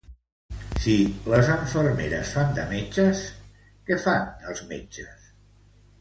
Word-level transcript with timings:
Si 0.85 0.95
les 1.33 1.51
infermeres 1.57 2.31
fan 2.37 2.57
de 2.57 2.65
metges, 2.73 3.23
què 3.91 4.03
fan 4.07 4.27
els 4.53 4.65
metges? 4.73 5.33